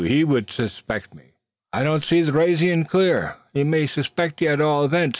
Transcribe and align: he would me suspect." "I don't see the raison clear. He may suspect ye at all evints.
he 0.07 0.23
would 0.23 0.47
me 0.47 0.53
suspect." 0.55 1.09
"I 1.73 1.83
don't 1.83 2.03
see 2.03 2.21
the 2.23 2.33
raison 2.33 2.85
clear. 2.85 3.35
He 3.53 3.63
may 3.63 3.85
suspect 3.85 4.41
ye 4.41 4.47
at 4.47 4.59
all 4.59 4.85
evints. 4.85 5.09